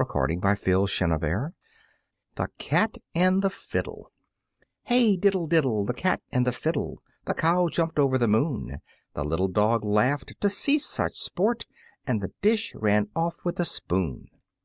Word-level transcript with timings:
[Illustration: 0.00 0.40
The 0.40 0.40
Cat 0.48 0.50
and 0.50 0.72
the 0.72 0.80
Fiddle] 0.80 1.48
The 2.34 2.48
Cat 2.58 2.98
and 3.14 3.40
the 3.40 3.50
Fiddle 3.50 4.10
Hey, 4.82 5.16
diddle, 5.16 5.46
diddle, 5.46 5.84
The 5.86 5.94
cat 5.94 6.20
and 6.32 6.44
the 6.44 6.50
fiddle, 6.50 7.00
The 7.26 7.34
cow 7.34 7.68
jumped 7.68 7.96
over 7.96 8.18
the 8.18 8.26
moon! 8.26 8.80
The 9.14 9.22
little 9.24 9.46
dog 9.46 9.84
laughed 9.84 10.32
To 10.40 10.50
see 10.50 10.80
such 10.80 11.14
sport, 11.20 11.66
And 12.04 12.20
the 12.20 12.32
dish 12.42 12.74
ran 12.74 13.10
off 13.14 13.44
with 13.44 13.58
the 13.58 13.64
spoon! 13.64 14.26